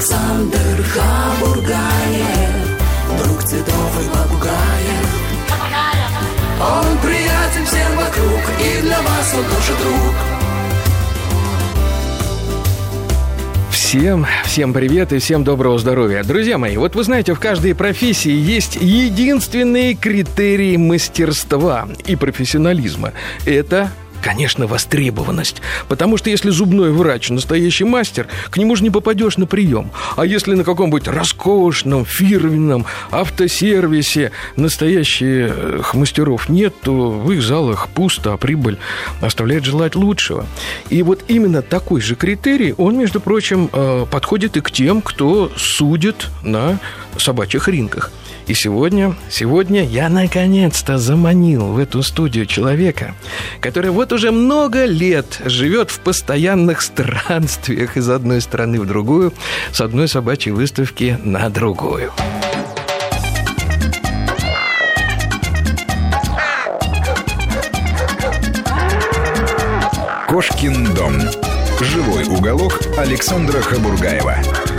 [0.00, 1.68] Александр Хабургаев,
[3.22, 5.06] друг цветов и попугаев.
[6.58, 10.14] Он приятен всем вокруг, и для вас он тоже друг.
[13.70, 16.24] Всем, всем привет и всем доброго здоровья.
[16.24, 23.12] Друзья мои, вот вы знаете, в каждой профессии есть единственные критерии мастерства и профессионализма.
[23.44, 23.90] Это
[24.22, 25.62] Конечно, востребованность.
[25.88, 29.90] Потому что если зубной врач настоящий мастер, к нему же не попадешь на прием.
[30.16, 38.34] А если на каком-нибудь роскошном, фирменном автосервисе настоящих мастеров нет, то в их залах пусто,
[38.34, 38.78] а прибыль
[39.20, 40.46] оставляет желать лучшего.
[40.90, 45.50] И вот именно такой же критерий, он, между прочим, э, подходит и к тем, кто
[45.56, 46.78] судит на
[47.16, 48.10] собачьих ринках.
[48.46, 53.14] И сегодня, сегодня я наконец-то заманил в эту студию человека,
[53.60, 59.32] который вот уже много лет живет в постоянных странствиях из одной страны в другую,
[59.72, 62.12] с одной собачьей выставки на другую.
[70.28, 71.14] Кошкин дом.
[71.80, 74.69] Живой уголок Александра Хабургаева.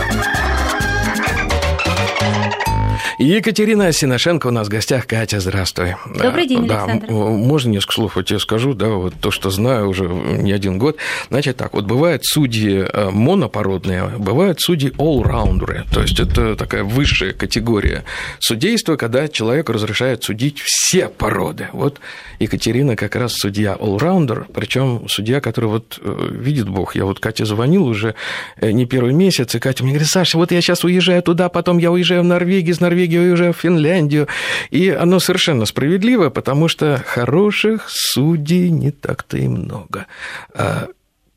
[3.18, 5.06] Екатерина Синошенко у нас в гостях.
[5.06, 5.96] Катя, здравствуй.
[6.18, 7.10] Добрый день, да, Александр.
[7.10, 10.96] Можно несколько слов я тебе скажу, да, вот то, что знаю уже не один год.
[11.28, 17.32] Значит так, вот бывают судьи э, монопородные, бывают судьи all-раундеры, то есть это такая высшая
[17.32, 18.04] категория
[18.38, 21.68] судейства, когда человеку разрешают судить все породы.
[21.72, 22.00] Вот
[22.38, 26.96] Екатерина как раз судья all-раундер, причем судья, который вот э, видит Бог.
[26.96, 28.14] Я вот Кате звонил уже
[28.56, 31.78] э, не первый месяц, и Катя мне говорит, Саша, вот я сейчас уезжаю туда, потом
[31.78, 34.28] я уезжаю в Норвегию, из Норвегии уезжаю в Финляндию.
[34.70, 40.06] И оно совершенно справедливо, потому что хороших судей не так-то и много.
[40.54, 40.88] А,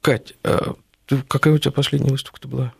[0.02, 0.73] Кать, а
[1.27, 2.73] какая у тебя последняя выставка-то была?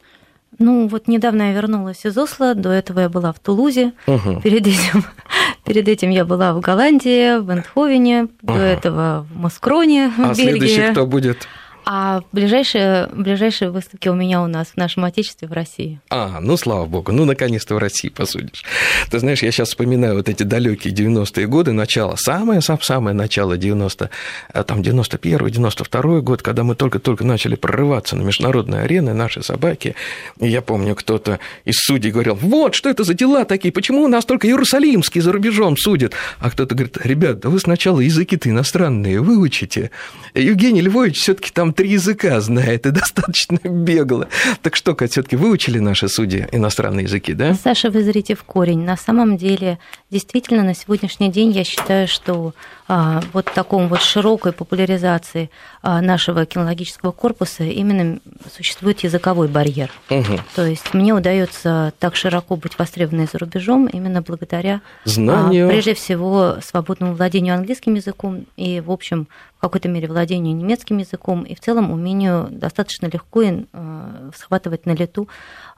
[0.58, 4.40] Ну, вот недавно я вернулась из Осло, до этого я была в Тулузе, Угу.
[4.42, 5.04] перед этим,
[5.66, 8.62] перед этим я была в Голландии, в Эндховене, до Ага.
[8.64, 10.92] этого в Маскроне, в А следующий Бельгии.
[10.92, 11.48] кто будет?
[11.86, 16.00] А ближайшие, ближайшие выставки у меня у нас в нашем Отечестве в России.
[16.10, 18.64] А, ну слава богу, ну наконец-то в России посудишь.
[19.12, 23.56] Ты знаешь, я сейчас вспоминаю вот эти далекие 90-е годы, начало, самое сам самое начало
[23.58, 24.10] 90,
[24.52, 29.96] а там 91 92 год, когда мы только-только начали прорываться на международные арены, наши собаки.
[30.40, 34.08] И я помню, кто-то из судей говорил, вот, что это за дела такие, почему у
[34.08, 36.14] нас только иерусалимские за рубежом судят?
[36.40, 39.92] А кто-то говорит, ребят, да вы сначала языки-то иностранные выучите.
[40.34, 44.28] Евгений Львович все-таки там три языка знает и достаточно бегло.
[44.62, 47.54] Так что, Кать, все-таки выучили наши судьи иностранные языки, да?
[47.54, 48.84] Саша, вы зрите в корень.
[48.84, 52.54] На самом деле, действительно, на сегодняшний день я считаю, что
[52.88, 55.50] вот таком вот широкой популяризации
[55.82, 58.20] а, нашего кинологического корпуса именно
[58.56, 59.92] существует языковой барьер.
[60.10, 60.40] Мгм.
[60.56, 65.66] То есть мне удается так широко быть востребованной за рубежом именно благодаря, Знанию.
[65.66, 70.98] а, прежде всего, свободному владению английским языком и, в общем, в какой-то мере владению немецким
[71.00, 75.28] языком и в целом умению достаточно легко э, схватывать на лету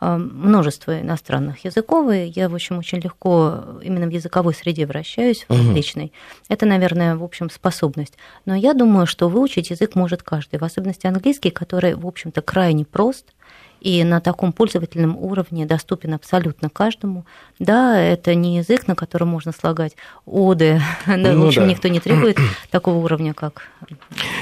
[0.02, 2.12] э, множество иностранных языков.
[2.12, 5.68] И я, в общем, очень легко именно в языковой среде вращаюсь, в Мгм.
[5.70, 6.12] различной.
[6.50, 8.18] Это, наверное, в общем, способность.
[8.46, 12.86] Но я думаю, что выучить язык может каждый, в особенности английский, который, в общем-то, крайне
[12.86, 13.34] прост,
[13.82, 17.26] и на таком пользовательном уровне доступен абсолютно каждому.
[17.60, 19.96] Да, это не язык, на котором можно слагать
[20.26, 20.82] оды.
[21.08, 21.68] Да, Ну в общем, да.
[21.70, 22.38] никто не требует
[22.72, 24.00] такого уровня, как Нет,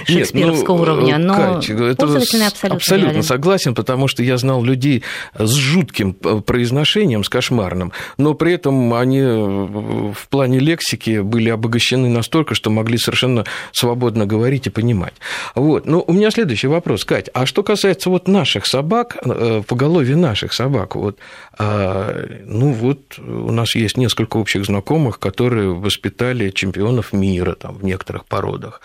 [0.08, 3.24] шекспировского ну, уровня, но Кать, пользовательный абсолютно, абсолютно реален.
[3.24, 5.04] согласен, потому что я знал людей
[5.38, 11.50] с жутким э, произношением, с кошмарным, но при этом они э, в плане лексики были
[11.50, 15.14] обогащены настолько, что могли совершенно свободно говорить и понимать.
[15.54, 15.86] Вот.
[15.86, 17.30] Но у меня следующий вопрос, Кать.
[17.34, 21.18] А что касается вот наших собак, э, поголовья наших собак, вот,
[21.58, 27.84] а, ну вот у нас есть несколько общих знакомых, которые воспитали чемпионов мира там, в
[27.84, 28.82] некоторых породах.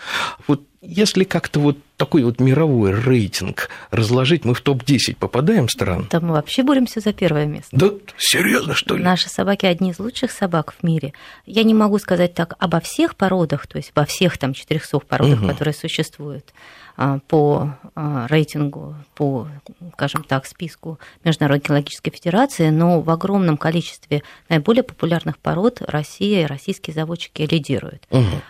[0.47, 6.07] Вот если как-то вот такой вот мировой рейтинг разложить, мы в топ-10 попадаем стран?
[6.09, 7.69] Да мы вообще боремся за первое место.
[7.77, 9.03] Да серьезно, что ли?
[9.03, 11.13] Наши собаки одни из лучших собак в мире.
[11.45, 15.39] Я не могу сказать так обо всех породах, то есть обо всех там 400 породах,
[15.41, 15.49] Мгм.
[15.49, 16.45] которые существуют
[17.27, 19.47] по а, рейтингу, по,
[19.93, 26.45] скажем так, списку Международной кинологической федерации, но в огромном количестве наиболее популярных пород Россия и
[26.45, 28.07] российские заводчики лидируют.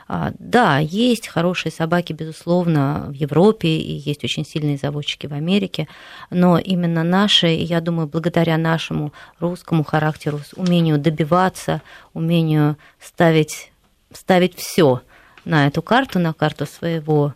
[0.08, 5.88] А, Да, есть хорошие собаки, безусловно, в Европе, и есть очень сильные заводчики в Америке,
[6.30, 11.82] но именно наши, я думаю, благодаря нашему русскому характеру, умению добиваться,
[12.14, 13.72] умению ставить,
[14.12, 15.02] ставить все
[15.46, 17.34] на эту карту, на карту своего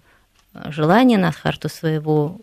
[0.65, 2.39] желания, на карту своего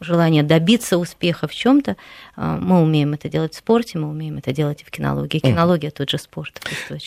[0.00, 1.96] желание добиться успеха в чем-то,
[2.36, 5.38] а, мы умеем это делать в спорте, мы умеем это делать и в кинологии.
[5.38, 6.60] Кинология тот же спорт.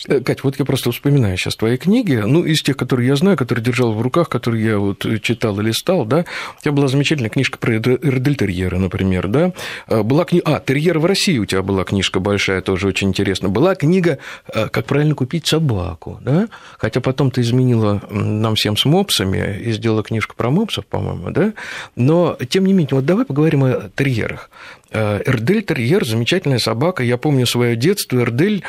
[0.08, 3.36] Э, Кать, вот я просто вспоминаю сейчас твои книги, ну, из тех, которые я знаю,
[3.36, 6.24] которые держал в руках, которые я вот читал и листал, да,
[6.58, 9.52] у тебя была замечательная книжка про эрдельтерьера, например, да,
[9.86, 13.48] а, была книга, а, терьер в России у тебя была книжка большая, тоже очень интересно,
[13.48, 14.18] была книга
[14.52, 16.48] э, «Как правильно купить собаку», да,
[16.78, 21.52] хотя потом ты изменила нам всем с мопсами и сделала книжку про мопсов, по-моему, да,
[21.94, 24.50] но, тем не менее, вот давай поговорим о терьерах.
[24.90, 27.02] Э, Эрдель терьер– замечательная собака.
[27.02, 28.20] Я помню свое детство.
[28.20, 28.64] Эрдель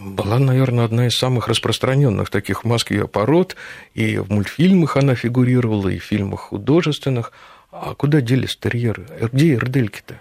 [0.00, 3.56] была, наверное, одна из самых распространенных таких в Москве пород.
[3.94, 7.32] И в мультфильмах она фигурировала, и в фильмах художественных.
[7.72, 9.06] А куда делись терьеры?
[9.32, 10.16] Где эрдельки-то?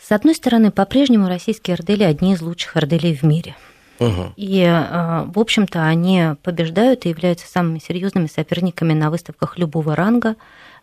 [0.00, 3.54] С одной стороны, по-прежнему российские эрдели одни из лучших эрделей в мире.
[4.00, 4.32] Угу.
[4.36, 10.34] И, э, в общем-то, они побеждают и являются самыми серьезными соперниками на выставках любого ранга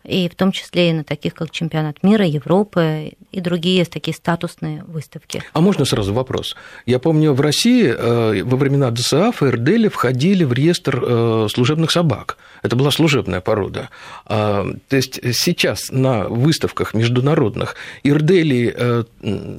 [0.04, 4.84] и в том числе и на таких, как чемпионат мира, Европы и другие такие статусные
[4.84, 5.42] выставки.
[5.52, 6.56] А можно сразу вопрос?
[6.86, 11.90] Я помню, в России э, во времена ДСАФ и РДЛ входили в реестр э, служебных
[11.90, 12.38] собак.
[12.62, 13.90] Это была служебная порода.
[14.26, 19.04] А, то есть сейчас на выставках международных ИРДЛи э,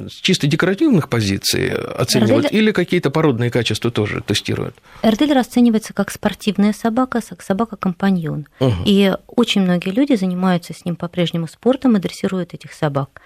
[0.09, 2.57] с чисто декоративных позиций оценивают РДЛ...
[2.57, 4.75] или какие-то породные качества тоже тестируют?
[5.03, 8.47] РДЛ расценивается как спортивная собака, как собака-компаньон.
[8.59, 8.73] Угу.
[8.85, 13.21] И очень многие люди занимаются с ним по-прежнему спортом и дрессируют этих собак.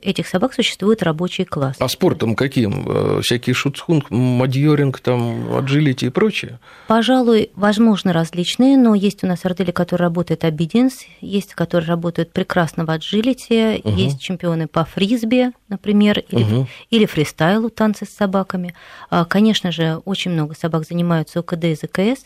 [0.00, 1.76] Этих собак существует рабочий класс.
[1.78, 2.86] А спортом каким?
[2.88, 6.60] Э, всякие шутсхунг, мадьоринг, там, аджилити и прочее?
[6.86, 12.86] Пожалуй, возможно, различные, но есть у нас ордели, которые работают обиденс, есть, которые работают прекрасно
[12.86, 13.94] в аджилити, угу.
[13.94, 16.68] есть чемпионы по фрисби, например, или, угу.
[16.88, 18.74] или фристайлу, танцы с собаками.
[19.10, 22.24] А, конечно же, очень много собак занимаются ОКД и ЗКС.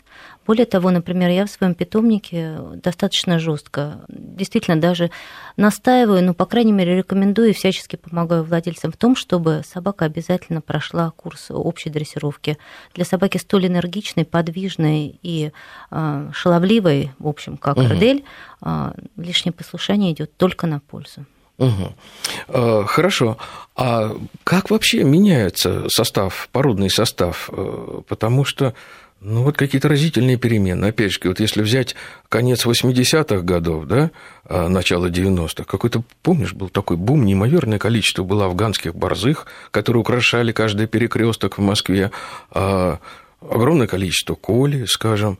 [0.51, 5.13] Более того, например, я в своем питомнике достаточно жестко, действительно даже
[5.57, 10.61] настаиваю, ну, по крайней мере, рекомендую и всячески помогаю владельцам в том, чтобы собака обязательно
[10.61, 12.59] прошла курс общей дрессировки.
[12.95, 15.53] Для собаки столь энергичной, подвижной и
[15.93, 17.87] э, шаловливой, в общем, как угу.
[17.87, 18.25] Родель,
[18.61, 21.27] э, лишнее послушание идет только на пользу.
[21.59, 22.87] Угу.
[22.87, 23.37] Хорошо.
[23.77, 27.51] А как вообще меняется состав, породный состав?
[27.53, 28.75] Э, потому что
[29.21, 30.87] ну, вот какие-то разительные перемены.
[30.87, 31.95] Опять же, вот если взять
[32.29, 34.11] конец 80-х годов, да,
[34.45, 40.53] а, начало 90-х, какой-то, помнишь, был такой бум, неимоверное количество было афганских борзых, которые украшали
[40.53, 42.11] каждый перекресток в Москве,
[42.51, 42.99] а,
[43.41, 45.39] огромное количество коли, скажем,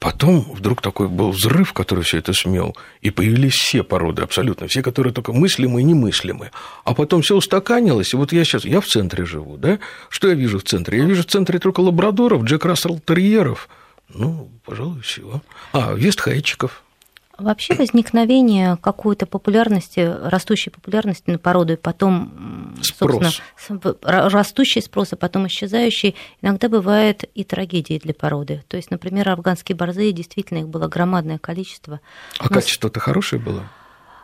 [0.00, 4.82] Потом вдруг такой был взрыв, который все это смел, и появились все породы, абсолютно, все,
[4.82, 6.52] которые только мыслимы и немыслимы.
[6.84, 9.78] А потом все устаканилось, и вот я сейчас, я в центре живу, да?
[10.08, 11.00] Что я вижу в центре?
[11.00, 13.68] Я вижу в центре только лабрадоров, Джек Рассел терьеров,
[14.08, 15.42] ну, пожалуй, всего.
[15.74, 16.82] А, вестхайчиков,
[17.40, 23.40] Вообще возникновение какой-то популярности, растущей популярности на породу, и потом, спрос.
[23.56, 28.62] собственно, растущий спрос, а потом исчезающий, иногда бывает и трагедией для породы.
[28.68, 32.00] То есть, например, афганские борзые, действительно, их было громадное количество.
[32.38, 32.50] А но...
[32.50, 33.64] качество-то хорошее было?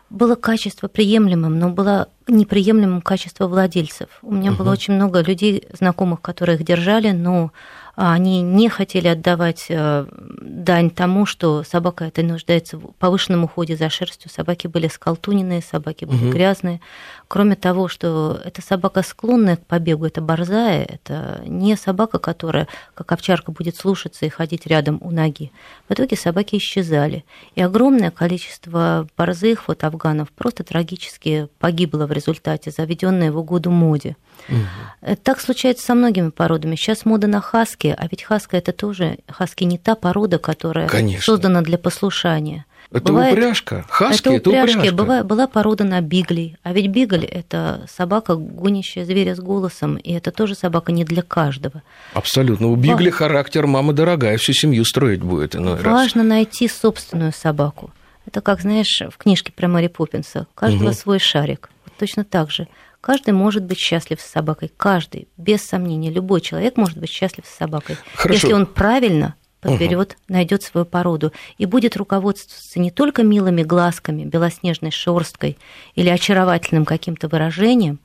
[0.08, 4.08] Было качество приемлемым, но было неприемлемым качество владельцев.
[4.22, 4.58] У меня угу.
[4.58, 7.50] было очень много людей, знакомых, которые их держали, но
[7.96, 13.88] они не хотели отдавать э, дань тому, что собака эта нуждается в повышенном уходе за
[13.88, 14.30] шерстью.
[14.30, 16.32] Собаки были сколтуненные, собаки были угу.
[16.32, 16.82] грязные.
[17.26, 23.10] Кроме того, что эта собака склонная к побегу, это борзая, это не собака, которая, как
[23.12, 25.50] овчарка, будет слушаться и ходить рядом у ноги.
[25.88, 27.24] В итоге собаки исчезали.
[27.54, 34.16] И огромное количество борзых вот афганов просто трагически погибло в результате, заведенное в угоду моде.
[34.48, 35.16] Угу.
[35.22, 36.76] Так случается со многими породами.
[36.76, 41.22] Сейчас мода на хаски, а ведь хаска это тоже хаски не та порода, которая Конечно.
[41.22, 42.64] создана для послушания.
[42.92, 43.84] Это Бывает, упряжка.
[43.88, 44.70] Хаски это, упряжки.
[44.70, 44.94] это упряжка.
[44.94, 46.56] Была, была порода на биглей.
[46.62, 51.22] А ведь бигль– это собака, гонящая зверя с голосом, и это тоже собака не для
[51.22, 51.82] каждого.
[52.14, 52.68] Абсолютно.
[52.68, 53.16] У бигли Ва...
[53.16, 56.28] характер «мама дорогая, всю семью строить будет иной Важно раз.
[56.28, 57.90] найти собственную собаку.
[58.24, 60.46] Это как, знаешь, в книжке про Мэри Поппинса.
[60.54, 60.96] Каждого угу.
[60.96, 61.70] свой шарик.
[61.84, 62.68] Вот точно так же.
[63.06, 64.72] Каждый может быть счастлив с собакой.
[64.76, 66.10] Каждый, без сомнения.
[66.10, 67.96] Любой человек может быть счастлив с собакой.
[68.16, 68.34] Хорошо.
[68.34, 70.34] Если он правильно подберет, угу.
[70.34, 75.56] найдет свою породу и будет руководствоваться не только милыми глазками, белоснежной шерсткой
[75.94, 78.00] или очаровательным каким-то выражением,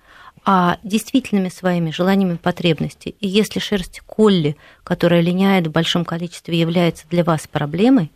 [0.46, 3.16] а действительными своими желаниями потребностей.
[3.20, 8.12] И если шерсть колли, которая линяет в большом количестве, является для вас проблемой,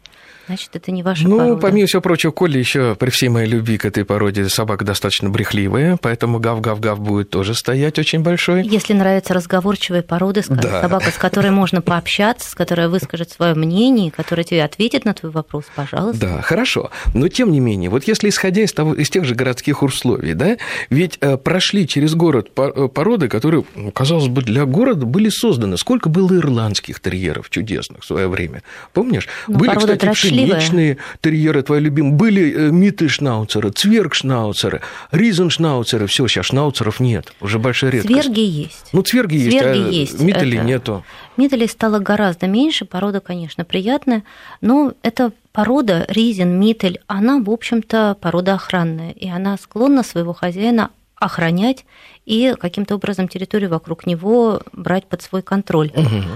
[0.48, 1.62] значит, это не ваша ну, порода.
[1.62, 5.98] помимо всего прочего, Коля еще при всей моей любви к этой породе собака достаточно брехливая,
[6.02, 8.64] поэтому гав-гав-гав будет тоже стоять очень большой.
[8.64, 10.82] Если нравятся разговорчивые породы, Да.
[10.82, 15.32] собака, с которой можно пообщаться, с которой выскажет свое мнение, которая тебе ответит на твой
[15.32, 16.28] вопрос, пожалуйста.
[16.28, 16.92] Да, хорошо.
[17.14, 20.58] Но тем не менее, вот если исходя из, того, из тех же городских условий, да,
[20.90, 25.78] ведь э, прошли через город э, породы, которые, ну, казалось бы, для города были созданы.
[25.78, 28.64] Сколько было ирландских терьеров чудесных в свое время?
[28.94, 29.28] Помнишь?
[29.48, 30.60] Ну, были, кстати, дрочливая.
[30.60, 32.14] пшеничные терьеры, твои любимые.
[32.14, 36.08] Были э, миты-шнауцеры, цверг-шнауцеры, ризен-шнауцеры.
[36.08, 37.34] Все, сейчас шнауцеров нет.
[37.42, 38.14] Уже большая редкость.
[38.14, 38.90] Цверги есть.
[38.94, 41.04] Ну, цверги есть, Цверги а есть, мителей это- нету.
[41.38, 44.24] Миделей стало гораздо меньше, порода, конечно, приятная,
[44.62, 50.92] но эта порода Ризен, Митель, она, в общем-то, порода охранная, и она склонна своего хозяина
[51.18, 51.86] охранять
[52.26, 55.92] и каким-то образом территорию вокруг него брать под свой контроль.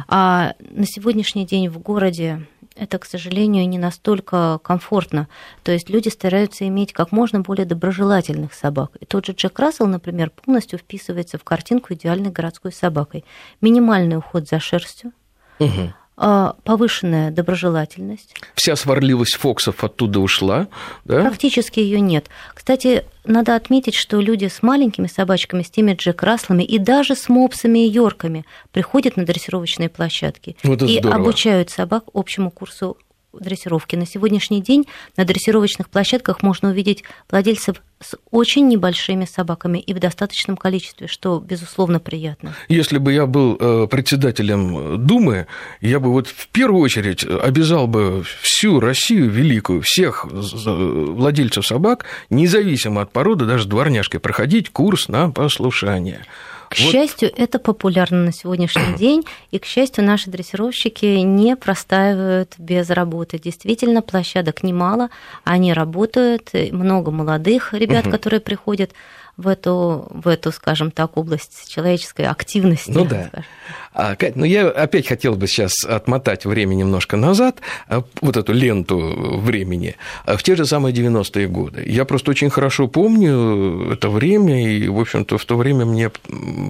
[0.08, 2.42] А на сегодняшний день в городе
[2.76, 5.28] это, к сожалению, не настолько комфортно.
[5.64, 8.92] То есть люди стараются иметь как можно более доброжелательных собак.
[9.00, 13.26] И тот же Джек Рассел, например, полностью вписывается в картинку идеальной городской собакой.
[13.62, 15.12] Минимальный уход за шерстью,
[15.60, 15.94] Мгм.
[16.22, 18.36] А, повышенная доброжелательность.
[18.54, 20.68] Вся сварливость Фоксов оттуда ушла,
[21.06, 21.22] да?
[21.22, 22.28] Практически ее нет.
[22.54, 27.30] Кстати, надо отметить, что люди с маленькими собачками, с теми Джек Расселами и даже с
[27.30, 31.22] мопсами и йорками приходят на дрессировочные площадки Ну, это и здорово.
[31.22, 32.98] обучают собак общему курсу
[33.32, 33.96] дрессировки.
[33.96, 40.00] На сегодняшний день на дрессировочных площадках можно увидеть владельцев с очень небольшими собаками и в
[40.00, 42.56] достаточном количестве, что, безусловно, приятно.
[42.70, 45.48] Если бы я был э, председателем Думы,
[45.82, 53.02] я бы вот в первую очередь обязал бы всю Россию великую, всех владельцев собак, независимо
[53.02, 56.22] от породы, даже дворняжкой, проходить курс на послушание.
[56.70, 56.92] К Вот.
[56.92, 63.40] счастью, это популярно на сегодняшний день, и, к счастью, наши дрессировщики не простаивают без работы.
[63.40, 65.10] Действительно, площадок немало,
[65.44, 68.94] они работают, много молодых ребят, которые приходят
[69.40, 72.92] в эту, в эту, скажем так, область человеческой активности.
[72.92, 73.28] Ну да.
[73.28, 73.46] скажем.
[73.94, 78.54] А, Кать, ну я опять хотел бы сейчас отмотать время немножко назад, а, вот эту
[78.54, 78.98] ленту
[79.40, 81.84] времени, а, в те же самые 90-е годы.
[81.88, 86.12] Я просто очень хорошо помню это время, и, в общем-то, в то время мне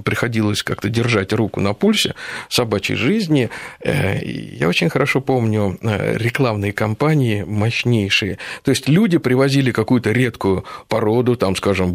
[0.06, 2.16] приходилось как-то держать руку на пульсе
[2.50, 3.50] собачьей жизни.
[3.84, 8.38] Э, Я очень хорошо помню э, рекламные кампании мощнейшие.
[8.64, 11.94] То есть люди привозили какую-то редкую породу, там, скажем,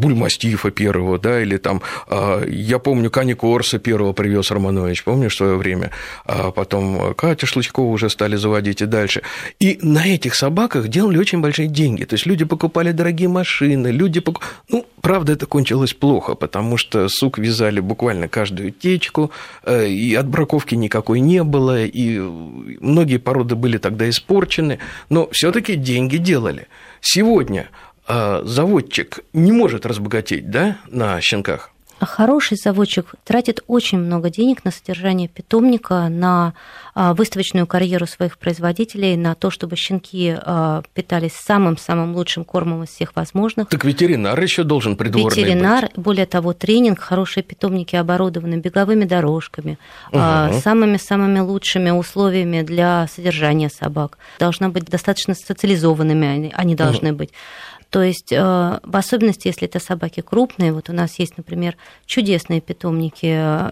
[0.64, 5.36] бульмастифа первого, да, или там, а, я помню, Кани Корса первого привез Романович, помнишь, в
[5.36, 5.90] свое время,
[6.24, 9.22] а потом Катя Шлычкова уже стали заводить и дальше.
[9.60, 12.04] И на этих собаках делали очень большие деньги.
[12.04, 14.44] То есть люди покупали дорогие машины, люди покуп...
[14.68, 19.30] Ну, правда, это кончилось плохо, потому что сук вязали буквально каждую течку,
[19.64, 22.18] э, и отбраковки никакой не было, и
[22.80, 24.78] многие породы были тогда испорчены,
[25.10, 26.66] но все-таки деньги делали.
[27.00, 31.70] Сегодня э, заводчик не может разбогатеть, да, на щенках?
[32.00, 36.52] А Хороший заводчик тратит очень много денег на содержание питомника, на
[36.94, 42.90] а, выставочную карьеру своих производителей, на то, чтобы щенки а, питались самым-самым лучшим кормом из
[42.90, 43.68] всех возможных.
[43.68, 45.92] Так ветеринар еще должен придворный Ветеринар, быть.
[45.96, 49.78] более того, тренинг, хорошие питомники оборудованы беговыми дорожками,
[50.12, 50.58] Ага.
[50.60, 54.18] самыми-самыми лучшими условиями для содержания собак.
[54.40, 57.30] Должна быть достаточно социализованными они, они должны быть.
[57.94, 58.40] То есть, э,
[58.82, 63.70] в особенности, если это собаки крупные, вот у нас есть, например, чудесные питомники э,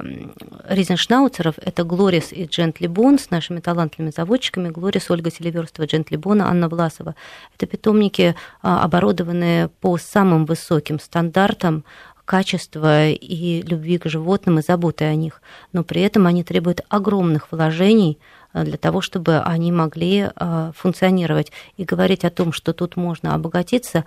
[0.69, 6.49] ризеншнауцеров, это Глорис и Джентли Бон с нашими талантливыми заводчиками, Глорис, Ольга Селиверстова, Джентли Бона,
[6.49, 7.17] Анна Власова.
[7.57, 11.85] Это питомники, а, оборудованные по самым высоким стандартам
[12.25, 17.51] качества и любви к животным и заботы о них, но при этом они требуют огромных
[17.51, 21.53] вложений э, для того, чтобы они могли э, функционировать.
[21.77, 24.05] И говорить о том, что тут можно обогатиться,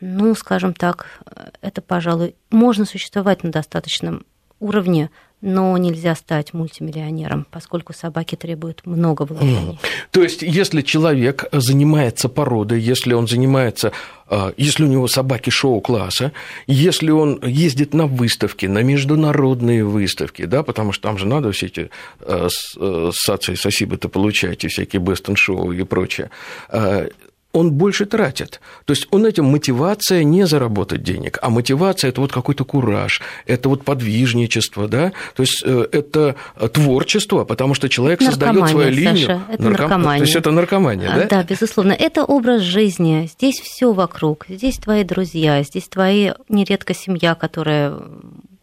[0.00, 4.24] ну, скажем так, э, это, пожалуй, можно существовать на достаточном
[4.60, 5.10] уровне,
[5.42, 9.80] но нельзя стать мультимиллионером, поскольку собаки требуют много вложений.
[10.12, 13.92] То есть, если человек занимается породой, если он занимается,
[14.28, 16.32] а, если у него собаки шоу-класса,
[16.68, 21.66] если он ездит на выставки, на международные выставки, да, потому что там же надо все
[21.66, 26.30] эти а, а, сации, сосибы-то получать, и всякие бестон-шоу и прочее,
[26.68, 27.08] а,
[27.52, 28.60] он больше тратит.
[28.84, 33.68] То есть он этим мотивация не заработать денег, а мотивация это вот какой-то кураж, это
[33.68, 36.34] вот подвижничество, да, то есть э, это
[36.72, 39.26] творчество, потому что человек создает свою Наркомания, линию.
[39.26, 40.18] Саша, это Нарком- наркомания.
[40.18, 41.26] То есть это наркомания, А, да?
[41.28, 41.92] Да, безусловно.
[41.92, 43.28] Это образ жизни.
[43.32, 44.46] Здесь все вокруг.
[44.48, 47.98] Здесь твои друзья, здесь твои нередко семья, которая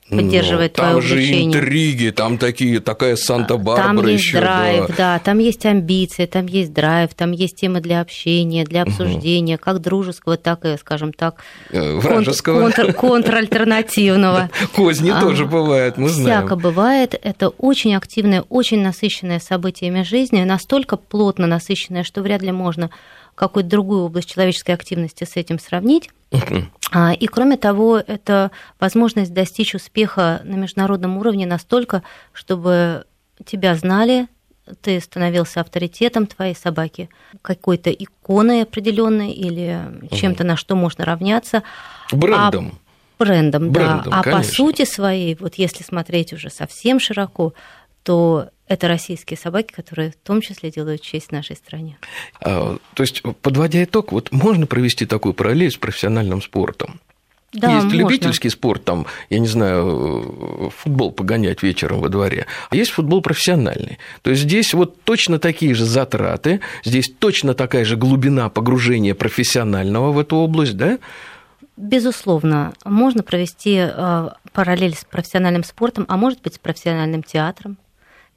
[0.10, 1.46] поддерживает там твое же увлечение.
[1.60, 4.40] интриги, там такие, такая Санта-Барбара Там есть еще.
[4.40, 4.94] драйв, да.
[4.98, 5.20] да.
[5.20, 10.38] там есть амбиции, там есть драйв, там есть темы для общения, для обсуждения, как дружеского,
[10.38, 11.36] так и, скажем так,
[11.72, 12.62] Э, Вражеского.
[12.70, 14.50] контр- контральтернативного.
[14.76, 16.40] Козни А, тоже бывают, мы знаем.
[16.42, 17.16] Всяко бывает.
[17.22, 22.90] Это очень активное, очень насыщенное событиями жизни, настолько плотно насыщенное, что вряд ли можно
[23.36, 26.10] какую-то другую область человеческой активности с этим сравнить.
[26.92, 33.06] А, И кроме того, это возможность достичь успеха на международном уровне настолько, чтобы
[33.46, 34.28] тебя знали,
[34.82, 37.10] ты становился авторитетом твоей собаки,
[37.42, 39.80] какой-то иконой определенной или
[40.12, 41.64] чем-то, на что можно равняться.
[42.12, 42.74] Брендом.
[42.74, 44.20] А брендом, Брендом, да.
[44.20, 44.54] А по конечно.
[44.54, 47.54] сути своей, вот если смотреть уже совсем широко,
[48.04, 51.98] то это российские собаки, которые в том числе делают честь нашей стране.
[52.40, 57.02] А, То есть, подводя итог, вот можно провести такую параллель с профессиональным спортом.
[57.52, 57.98] Да, есть можно.
[57.98, 63.98] любительский спорт, там, я не знаю, футбол погонять вечером во дворе, а есть футбол профессиональный.
[64.22, 70.12] То есть здесь вот точно такие же затраты, здесь точно такая же глубина погружения профессионального
[70.12, 71.00] в эту область, да?
[71.76, 77.78] Безусловно, можно провести э, параллель с профессиональным спортом, а может быть с профессиональным театром.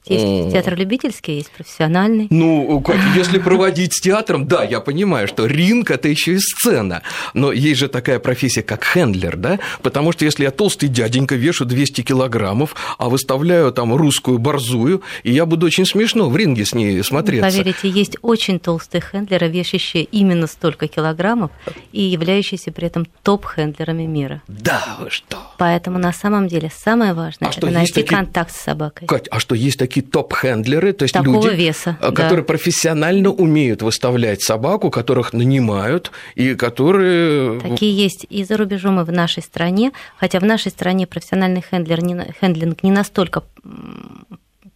[0.06, 0.50] Есть О.
[0.50, 2.26] театр любительский, есть профессиональный.
[2.30, 2.82] Ну,
[3.14, 7.02] если проводить с театром, да, я понимаю, что ринг– это еще и сцена.
[7.34, 9.60] Но есть же такая профессия, как хендлер, да?
[9.80, 15.30] Потому что если я толстый дяденька, вешу 200 килограммов, а выставляю там русскую борзую, и
[15.32, 17.48] я буду очень смешно в ринге с ней смотреться.
[17.48, 21.52] Поверите, есть очень толстые хендлеры, вешающие именно столько килограммов
[21.92, 24.42] и являющиеся при этом топ-хендлерами мира.
[24.48, 25.38] Да, вы что?
[25.58, 29.06] Поэтому на самом деле самое важное А это найти такие- контакт с собакой.
[29.06, 32.12] Кать, а что, есть такие топ-хендлеры, то есть Такого люди, веса, да.
[32.12, 37.60] которые профессионально умеют выставлять собаку, которых нанимают, и которые...
[37.60, 39.92] Такие есть и за рубежом, и в нашей стране.
[40.16, 44.26] Хотя в нашей стране профессиональный хендлер, не хендлинг не настолько м,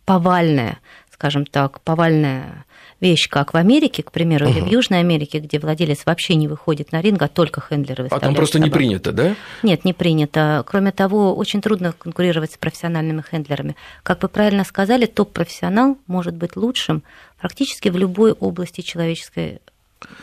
[0.05, 0.79] повальная,
[1.13, 2.65] скажем так, повальная
[3.01, 6.93] вещь, как в Америке, к примеру, или в Южной Америке, где владелец вообще не выходит
[6.93, 8.79] на ринг, а только хендлеры А выставляют там просто не собак.
[8.79, 9.35] принято, да?
[9.63, 10.65] Нет, не принято.
[10.67, 13.77] Кроме того, очень трудно конкурировать с профессиональными хендлерами.
[14.03, 17.03] Как вы правильно сказали, топ-профессионал может быть лучшим
[17.39, 19.61] практически в любой области человеческой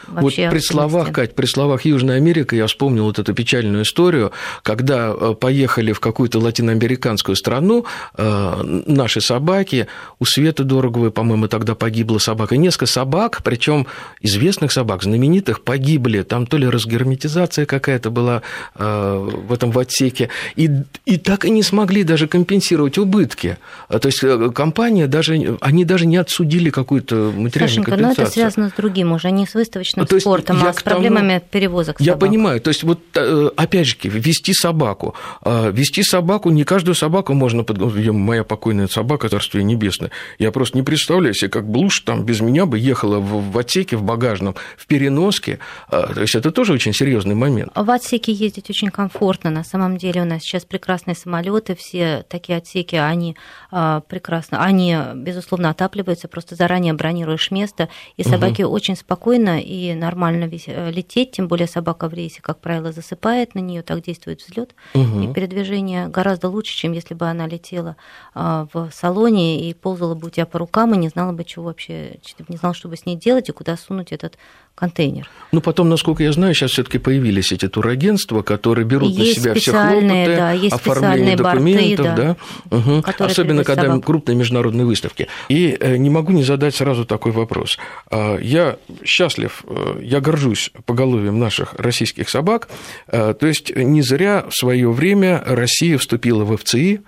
[0.07, 1.11] вообще вот при словах.
[1.11, 5.99] Кать, при словах Южная Америка я вспомнил вот эту печальную историю, когда э, поехали в
[5.99, 7.85] какую-то латиноамериканскую страну
[8.17, 9.87] э, наши собаки,
[10.19, 13.87] у Светы Дороговой, по-моему, тогда погибла собака, несколько собак, причем
[14.21, 18.41] известных собак, знаменитых, погибли, там то ли разгерметизация какая-то была
[18.75, 20.69] э, в этом в отсеке, и,
[21.05, 23.57] и так и не смогли даже компенсировать убытки.
[23.89, 28.23] То есть компания даже, они даже не отсудили какую-то материальную Сашенька, но компенсацию.
[28.23, 31.41] это связано с другим уже, не с выставочным Ну, спортом, я а с тому- проблемами
[31.51, 32.19] перевозок Я собак.
[32.19, 35.15] понимаю, то есть вот э, опять же, вести собаку.
[35.41, 37.63] А, Вести собаку, не каждую собаку можно...
[37.63, 37.77] Под...
[38.13, 40.11] Моя покойная собака, Царствие Небесное.
[40.39, 44.03] Я просто не представляю себе, как Блуш там без меня бы ехала в, отсеке, в
[44.03, 45.59] багажном, в переноске.
[45.89, 47.71] А, То есть это тоже очень серьезный момент.
[47.75, 49.49] В отсеке ездить очень комфортно.
[49.49, 53.35] На самом деле у нас сейчас прекрасные самолеты, все такие отсеки, они
[53.71, 60.49] а, прекрасно, они, безусловно, отапливаются, просто заранее бронируешь место, и собаке очень спокойно и нормально
[60.67, 64.75] э, лететь, тем более собака в рейсе, как правило, засыпает на нее, так действует взлет,
[64.93, 67.95] и передвижение гораздо лучше, чем если бы она летела
[68.33, 71.65] а, в салоне и ползала бы у тебя по рукам и не знала бы, чего
[71.65, 74.37] вообще, не знала, что бы с ней делать и куда сунуть этот
[74.75, 75.29] контейнер.
[75.51, 79.43] Ну, потом, насколько я знаю, сейчас все таки появились эти турагентства, которые берут Есть на
[79.43, 82.35] себя все хлопоты, да, есть оформление специальные борты, документов, да,
[82.69, 84.05] да, которые особенно когда собак.
[84.05, 85.27] крупные международные выставки.
[85.49, 87.77] И э, не могу не задать сразу такой вопрос.
[88.09, 92.67] А, Я счастлив, э, я горжусь поголовьем наших российских собак.
[93.07, 97.01] Э, То есть не зря в свое время Россия вступила в ФЦИ,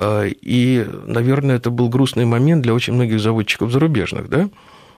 [0.00, 4.48] и, наверное, это был грустный момент для очень многих заводчиков зарубежных, да?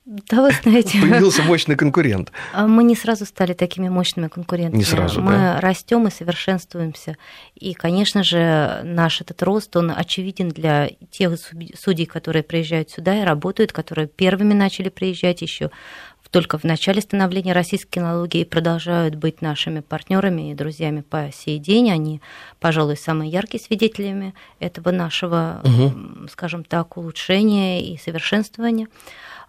[0.05, 2.31] Да, вы знаете, Появился мощный конкурент.
[2.53, 4.77] А Мы не сразу стали такими мощными конкурентами.
[4.77, 5.59] Не сразу, Мы да?
[5.61, 7.17] растем и совершенствуемся.
[7.55, 13.19] И, конечно же, наш этот рост, он очевиден для тех суд- судей, которые приезжают сюда
[13.19, 15.71] и работают, которые первыми начали приезжать еще
[16.31, 21.59] только в начале становления российской кинологии и продолжают быть нашими партнерами и друзьями по сей
[21.59, 21.89] день.
[21.89, 22.19] Они,
[22.59, 28.87] пожалуй, самые яркие свидетелями этого нашего, м, скажем так, улучшения и совершенствования.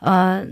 [0.01, 0.45] А,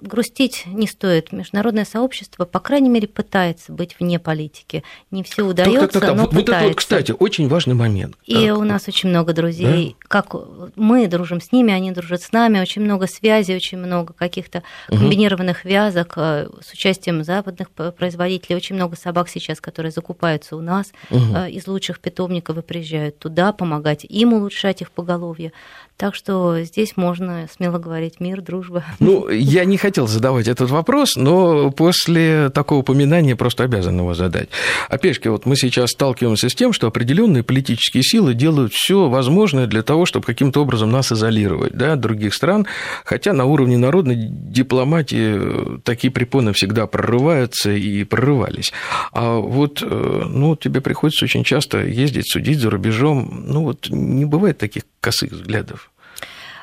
[0.00, 1.32] грустить не стоит.
[1.32, 4.84] Международное сообщество, по крайней мере, пытается быть вне политики.
[5.10, 6.64] Не все удается, так, так, так, но вот, пытается.
[6.64, 8.16] Вот это, кстати, очень важный момент.
[8.24, 8.58] И так.
[8.58, 9.96] у нас очень много друзей.
[10.00, 10.06] Да?
[10.08, 10.34] Как
[10.76, 12.60] мы дружим с ними, они дружат с нами.
[12.60, 14.98] Очень много связей, очень много каких-то угу.
[14.98, 18.56] комбинированных вязок э, с участием западных производителей.
[18.56, 21.44] Очень много собак сейчас, которые закупаются у нас угу.
[21.48, 25.52] из лучших питомников и приезжают туда помогать им улучшать их поголовье.
[25.96, 28.84] Так что здесь можно смело говорить мир, дружба.
[28.98, 34.48] Ну, я не хотел задавать этот вопрос, но после такого упоминания просто обязан его задать.
[34.88, 39.66] Опять же, вот мы сейчас сталкиваемся с тем, что определенные политические силы делают все возможное
[39.66, 42.66] для того, чтобы каким-то образом нас изолировать да, от других стран,
[43.04, 48.72] хотя на уровне народной дипломатии такие препоны всегда прорываются и прорывались.
[49.12, 53.44] А вот ну, тебе приходится очень часто ездить, судить за рубежом.
[53.46, 55.92] Ну, вот не бывает таких косых взглядов.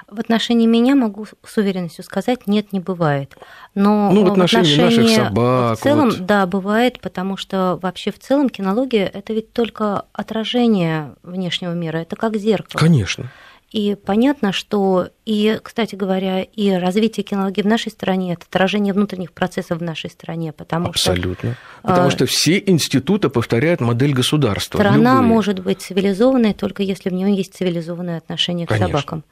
[0.10, 3.36] В отношении меня могу с уверенностью сказать, нет, не бывает.
[3.74, 5.80] Но ну, в отношении, в отношении наших собак.
[5.80, 6.26] В целом, вот.
[6.26, 12.18] да, бывает, потому что вообще в целом кинология это ведь только отражение внешнего мира, это
[12.18, 12.80] как зеркало.
[12.80, 13.32] Конечно.
[13.74, 19.32] И понятно, что и, кстати говоря, и развитие кинологии в нашей стране это отражение внутренних
[19.32, 21.54] процессов в нашей стране, потому Абсолютно.
[21.54, 24.78] что потому что все институты повторяют модель государства.
[24.78, 25.28] Страна любые.
[25.28, 28.86] может быть цивилизованной только если в нее есть цивилизованное отношение Конечно.
[28.86, 29.24] к собакам.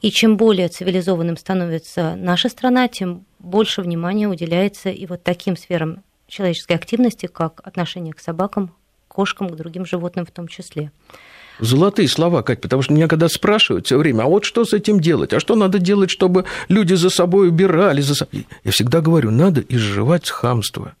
[0.00, 6.04] И чем более цивилизованным становится наша страна, тем больше внимания уделяется и вот таким сферам
[6.28, 8.72] человеческой активности, как отношение к собакам,
[9.08, 10.92] кошкам, к другим животным в том числе.
[11.60, 15.00] Золотые слова, Кать, потому что меня когда спрашивают все время, а вот что с этим
[15.00, 18.46] делать, а что надо делать, чтобы люди за собой убирали, за собой...
[18.64, 20.94] Я всегда говорю, надо изживать хамство.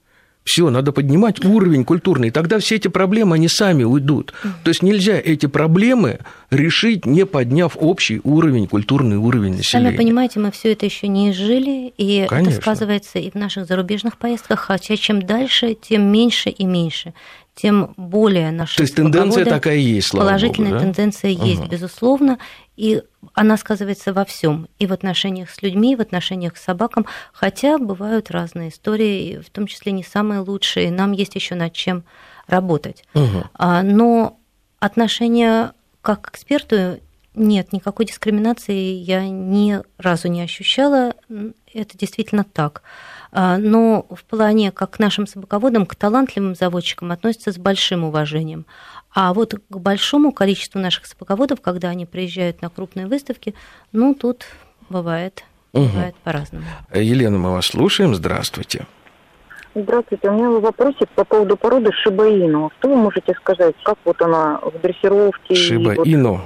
[0.48, 4.32] Все, надо поднимать уровень культурный, тогда все эти проблемы, они сами уйдут.
[4.64, 9.90] То есть нельзя эти проблемы решить, не подняв общий уровень, культурный уровень населения.
[9.90, 12.50] Сами понимаете, мы все это еще не изжили, и Конечно.
[12.50, 17.12] это сказывается и в наших зарубежных поездках, хотя чем дальше, тем меньше и меньше
[17.60, 20.86] тем более наши То есть тенденция такая есть, слава Положительная Богу, да?
[20.86, 21.68] тенденция есть, угу.
[21.68, 22.38] безусловно,
[22.76, 23.02] и
[23.34, 27.78] она сказывается во всем, и в отношениях с людьми, и в отношениях с собакам, хотя
[27.78, 32.04] бывают разные истории, в том числе не самые лучшие, нам есть еще над чем
[32.46, 33.04] работать.
[33.14, 33.48] Угу.
[33.58, 34.38] Но
[34.78, 37.00] отношения как к эксперту
[37.34, 41.14] нет, никакой дискриминации я ни разу не ощущала,
[41.74, 42.82] это действительно так.
[43.30, 48.64] А, но в плане, как к нашим собаководам, к талантливым заводчикам относятся с большим уважением.
[49.14, 53.54] А вот к большому количеству наших собаководов, когда они приезжают на крупные выставки,
[53.92, 54.46] ну, тут
[54.88, 55.86] бывает, угу.
[55.86, 56.64] бывает по-разному.
[56.94, 58.14] Елена, мы вас слушаем.
[58.14, 58.86] Здравствуйте.
[59.74, 60.28] Здравствуйте.
[60.30, 62.70] У меня вопросик по поводу породы Шибаину.
[62.78, 63.74] Что вы можете сказать?
[63.84, 65.54] Как вот она в дрессировке?
[65.54, 66.32] Шибаину.
[66.32, 66.42] Вот...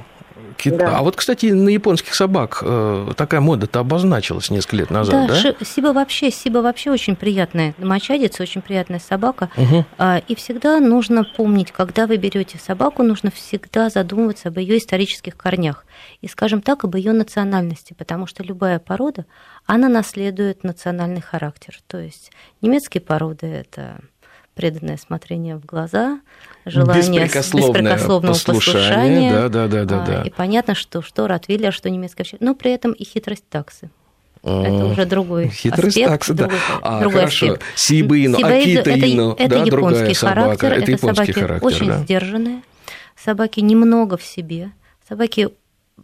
[0.56, 0.76] Кит...
[0.76, 0.98] Да.
[0.98, 5.42] А вот, кстати, на японских собак э, такая мода-то обозначилась несколько лет назад, да?
[5.42, 5.64] да?
[5.64, 9.50] Сиба вообще, Сиба вообще очень приятная домочадица, очень приятная собака.
[9.56, 9.84] Угу.
[10.28, 15.84] И всегда нужно помнить, когда вы берете собаку, нужно всегда задумываться об ее исторических корнях.
[16.20, 19.26] И, скажем так, об ее национальности, потому что любая порода,
[19.66, 21.78] она наследует национальный характер.
[21.86, 24.00] То есть немецкие породы– это
[24.54, 26.20] преданное смотрение в глаза,
[26.64, 29.32] желание беспрекословного послушания.
[29.32, 30.22] Да, да, да, да, да.
[30.22, 33.90] И понятно, что что Ротвейлер, что немецкая но при этом и хитрость таксы.
[34.42, 36.10] Это уже другой Хитрость аспект.
[36.10, 36.50] такса, да.
[36.82, 37.46] А, другой хорошо.
[37.46, 37.64] Аспект.
[37.76, 40.40] Сибаину, Акитаину, это, это да, японский собака.
[40.40, 40.72] характер.
[40.72, 41.98] Это, это собаки характер, очень да.
[41.98, 42.62] сдержанные,
[43.16, 44.72] собаки немного в себе,
[45.08, 45.50] собаки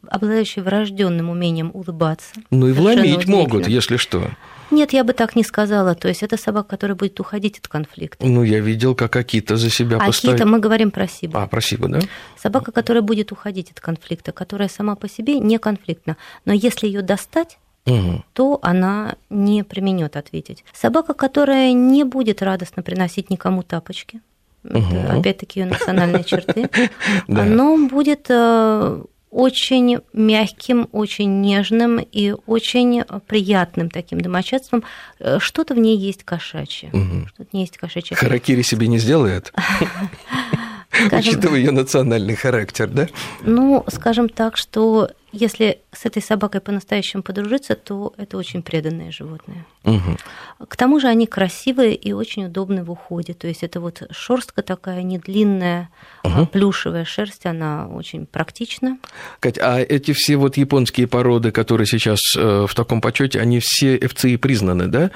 [0.07, 2.35] обладающие врожденным умением улыбаться.
[2.51, 4.31] Ну и вломить могут, если что.
[4.71, 5.95] Нет, я бы так не сказала.
[5.95, 8.27] То есть это собака, которая будет уходить от конфликта.
[8.27, 10.47] Ну, я видел, как Акита за себя Акита, поставила.
[10.47, 11.39] мы говорим про Сибу.
[11.39, 12.01] А, про Сибу, да?
[12.37, 16.17] Собака, которая будет уходить от конфликта, которая сама по себе не конфликтна.
[16.45, 18.25] Но если ее достать, угу.
[18.33, 20.65] то она не применет ответить.
[20.73, 24.21] Собака, которая не будет радостно приносить никому тапочки,
[24.65, 24.97] угу.
[25.11, 26.69] опять-таки ее национальные черты,
[27.27, 34.85] но будет э, очень мягким, очень нежным и очень приятным таким домочадцством.
[35.19, 36.91] Э, что-то в ней есть кошачье.
[36.93, 37.29] Угу.
[37.29, 38.17] Что-то в ней есть кошачье.
[38.17, 39.53] Харакири себе не сделает?
[40.91, 43.09] Скажем, Учитывая ее национальный характер, да?
[43.43, 49.65] Ну, скажем так, что если с этой собакой по-настоящему подружиться, то это очень преданные животные.
[49.85, 50.67] Угу.
[50.69, 53.35] К тому же они красивые и очень удобны в уходе.
[53.35, 55.91] То есть это вот шерстка такая не длинная,
[56.25, 56.47] угу.
[56.47, 58.99] плюшевая шерсть, она очень практична.
[59.41, 63.99] Кать, а эти все вот японские породы, которые сейчас э, в таком почете, они все
[63.99, 65.11] ФЦИ признаны, да?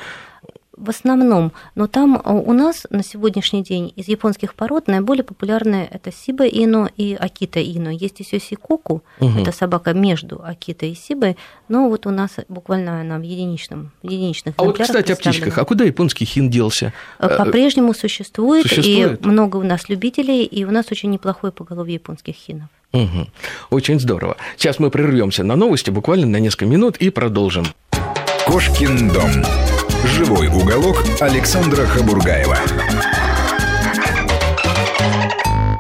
[0.75, 5.87] В основном, но там а, у нас на сегодняшний день из японских пород наиболее популярные
[5.87, 7.91] это Сиба Ино и Акита Ино.
[7.91, 9.39] Есть еще Сикоку, угу.
[9.39, 11.37] это собака между Акита и Сибой,
[11.69, 15.59] но вот у нас буквально она в единичном, в единичных А вот, кстати, о птичках.
[15.59, 16.95] А куда японский хин делся?
[17.19, 21.95] Э, по-прежнему существует, существует, и много у нас любителей, и у нас очень неплохое поголовье
[21.95, 22.69] японских хинов.
[22.93, 23.29] Угу.
[23.71, 24.37] Очень здорово.
[24.57, 27.67] Сейчас мы прервемся на новости буквально на несколько минут и продолжим.
[28.47, 29.82] Кошкин дом.
[30.05, 32.59] Живой уголок Александра Хабургаева.